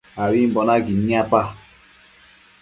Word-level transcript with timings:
Ambimbo 0.23 0.59
naquid 0.63 0.99
niapa 1.07 1.41